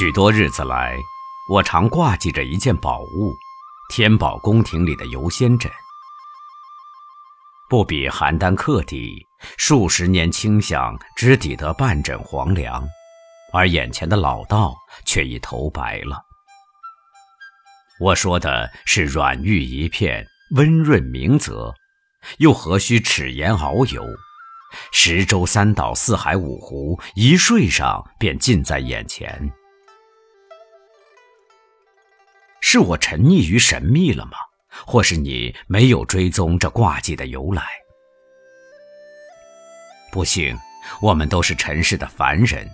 [0.00, 0.96] 许多日子来，
[1.46, 3.36] 我常挂记着一件宝物——
[3.92, 5.70] 天宝宫廷里的游仙枕。
[7.68, 9.26] 不比邯郸客邸，
[9.58, 12.82] 数十年清香只抵得半枕黄粱，
[13.52, 14.74] 而眼前的老道
[15.04, 16.16] 却已头白了。
[18.00, 21.74] 我说的是软玉一片，温润明泽，
[22.38, 24.02] 又何须齿研遨游？
[24.92, 29.52] 十洲三岛、四海五湖，一睡上便近在眼前。
[32.72, 34.38] 是我沉溺于神秘了吗？
[34.86, 37.64] 或是你没有追踪这挂记的由来？
[40.12, 40.56] 不幸，
[41.02, 42.70] 我们都是尘世的凡人，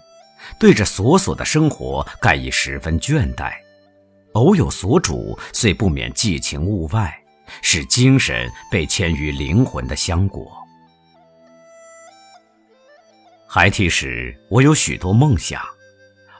[0.61, 3.55] 对着琐琐的生活盖已十分倦怠。
[4.35, 7.19] 偶有所主，虽不免寄情物外，
[7.63, 10.63] 使精神被牵于灵魂的香果。
[13.49, 15.63] 孩提时，我有许多梦想，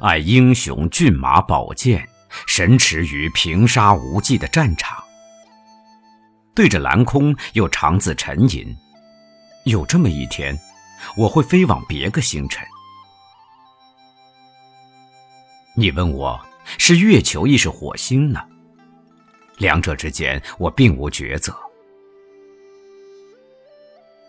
[0.01, 2.07] 爱英雄骏马宝剑。
[2.47, 5.03] 神驰于平沙无际的战场，
[6.55, 8.77] 对着蓝空又常自沉吟。
[9.65, 10.59] 有这么一天，
[11.17, 12.65] 我会飞往别个星辰。
[15.75, 16.41] 你问我
[16.79, 18.41] 是月球亦是火星呢？
[19.59, 21.55] 两者之间，我并无抉择。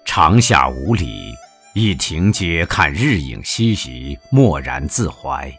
[0.06, 1.34] 长夏无里，
[1.74, 5.54] 一亭阶看日影西移，默然自怀。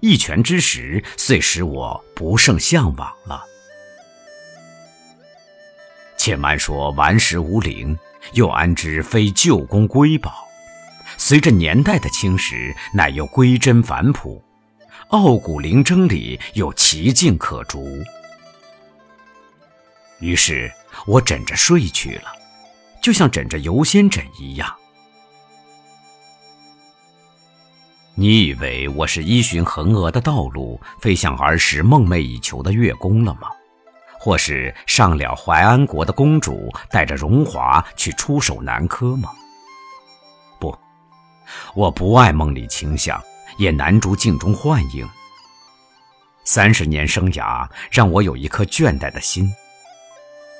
[0.00, 3.42] 一拳之时，遂使我不胜向往了。
[6.16, 7.98] 且慢说顽石无灵，
[8.32, 10.46] 又安知非旧宫瑰宝？
[11.16, 14.42] 随着年代的侵蚀，乃又归真返朴。
[15.08, 17.86] 傲骨灵铮里有奇境可逐。
[20.20, 20.70] 于是
[21.06, 22.24] 我枕着睡去了，
[23.02, 24.76] 就像枕着游仙枕一样。
[28.20, 33.42] 你以为我是依循横额的道路飞向儿时梦寐以求的月宫了吗？
[34.18, 39.30] 或是上了淮安国的公主带着荣华去出手南柯吗？
[40.58, 40.76] 不，
[41.76, 43.22] 我不爱梦里清香，
[43.56, 45.08] 也难逐镜中幻影。
[46.42, 49.48] 三十年生涯让我有一颗倦怠的心，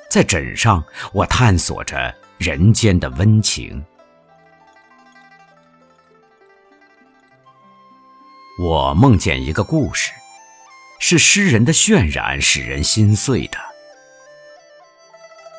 [0.09, 0.81] 在枕上
[1.11, 3.83] 我探索着人间的温情。
[8.61, 10.11] 我梦见一个故事，
[10.99, 13.57] 是诗人的渲染，使人心碎的。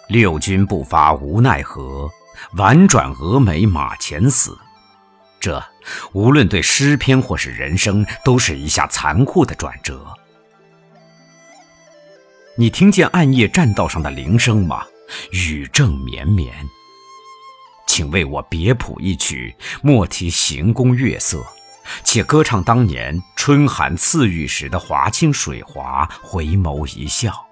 [0.07, 2.11] 六军不发无奈何，
[2.59, 4.55] 婉转蛾眉马前死。
[5.41, 5.65] 这
[6.13, 10.07] 无论对诗篇或是人生，都是一下残酷的转折。
[12.55, 14.85] 你听见暗夜栈道上的铃声吗？
[15.33, 16.53] 雨正绵绵。
[17.87, 21.43] 请为我别谱一曲，莫提行宫月色。
[22.05, 27.47] 且歌唱当年春寒赐浴时的华清水滑，回眸一笑，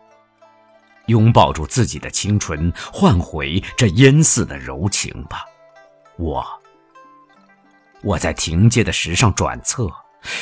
[1.07, 5.45] 拥抱住自己的青春，换回这烟似的柔情吧。
[6.17, 6.45] 我，
[8.03, 9.89] 我在亭阶的石上转侧，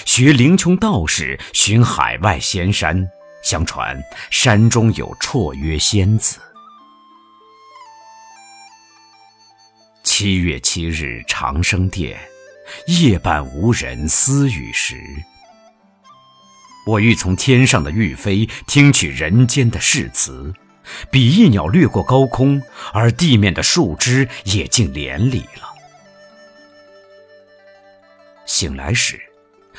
[0.04, 3.06] 学灵琼道士寻海外仙山，
[3.42, 6.38] 相传山中有绰约仙子。
[10.02, 12.18] 七月七日长生殿。
[12.86, 14.96] 夜半无人私语时，
[16.86, 20.52] 我欲从天上的玉妃听取人间的誓词，
[21.10, 22.62] 比翼鸟掠过高空，
[22.92, 25.72] 而地面的树枝也竟连理了。
[28.46, 29.20] 醒来时，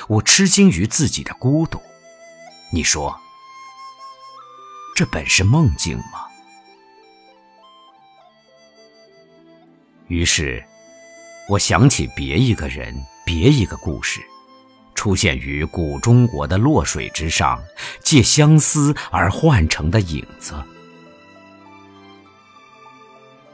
[0.07, 1.81] 我吃惊于自己的孤独。
[2.71, 3.17] 你说，
[4.95, 6.27] 这本是梦境吗？
[10.07, 10.63] 于是。
[11.49, 12.93] 我想起别一个人，
[13.25, 14.19] 别一个故事，
[14.93, 17.57] 出现于古中国的洛水之上，
[18.01, 20.53] 借相思而幻成的影子。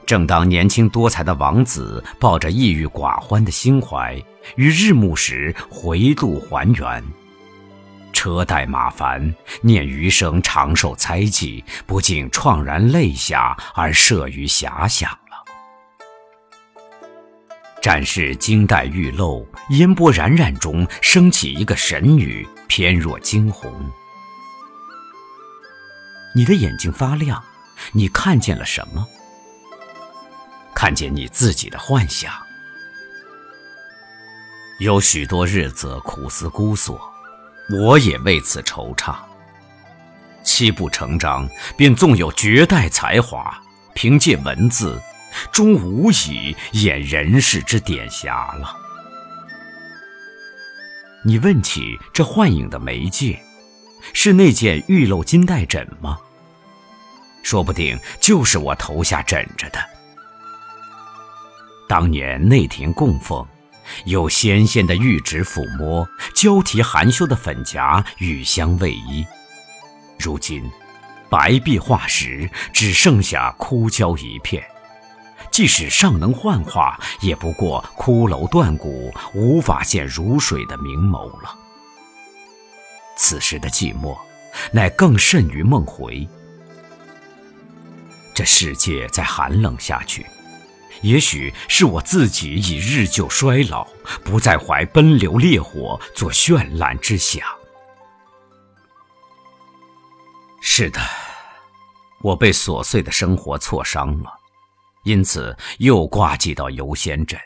[0.07, 4.19] 正当年轻多才的王子抱着抑郁寡欢的心怀，
[4.55, 7.03] 于日暮时回路还原，
[8.11, 15.15] 车怠马烦，念余生长寿猜忌，不禁怆然泪下，而摄于遐想。
[17.83, 23.69] 展示金带玉露，烟波冉冉中升起一个神女，翩若惊鸿。
[26.33, 27.43] 你的眼睛发亮，
[27.91, 29.05] 你看见了什么？
[30.73, 32.31] 看见你自己的幻想。
[34.79, 36.97] 有许多日子苦思孤索，
[37.69, 39.13] 我也为此惆怅。
[40.41, 41.45] 七不成章，
[41.75, 43.61] 便纵有绝代才华，
[43.93, 44.97] 凭借文字。
[45.51, 48.75] 终无以掩人世之点瑕了。
[51.25, 53.41] 你问起这幻影的媒介，
[54.13, 56.17] 是那件玉镂金带枕吗？
[57.43, 59.79] 说不定就是我头下枕着的。
[61.87, 63.45] 当年内廷供奉，
[64.05, 69.25] 有纤纤的玉指抚摸，交替含羞的粉颊与香偎依。
[70.17, 70.63] 如今，
[71.29, 74.63] 白壁画石只剩下枯焦一片，
[75.51, 81.57] 即使尚能幻化，也不过骷髅断骨，无法现如水的明眸了。
[83.15, 84.17] 此时的寂寞，
[84.71, 86.27] 乃更甚于梦回。
[88.33, 90.25] 这世界在寒冷下去。
[91.01, 93.85] 也许是我自己已日久衰老，
[94.23, 97.45] 不再怀奔流烈火做绚烂之想。
[100.61, 101.01] 是的，
[102.21, 104.31] 我被琐碎的生活挫伤了，
[105.03, 107.39] 因此又挂记到游仙枕。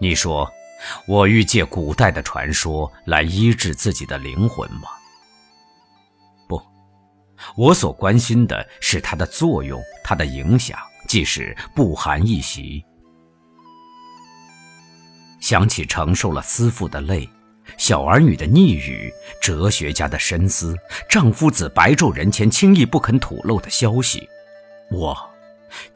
[0.00, 0.50] 你说，
[1.06, 4.88] 我欲借古代的传说来医治自己的灵魂吗？
[6.48, 6.60] 不，
[7.56, 10.78] 我所关心的是它的作用，它的影响。
[11.08, 12.82] 即使不含一席，
[15.40, 17.28] 想起承受了思妇的泪，
[17.76, 20.74] 小儿女的逆语，哲学家的深思，
[21.10, 24.26] 丈夫子白昼人前轻易不肯吐露的消息，
[24.90, 25.14] 我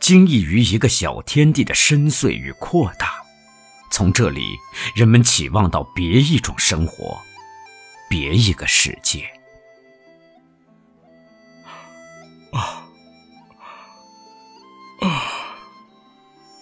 [0.00, 3.22] 惊异于一个小天地的深邃与扩大。
[3.90, 4.56] 从这里，
[4.94, 7.18] 人们期望到别一种生活，
[8.08, 9.24] 别一个世界。
[12.52, 12.82] 啊。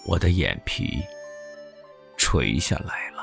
[0.07, 1.01] 我的眼皮
[2.19, 3.14] 垂下来了。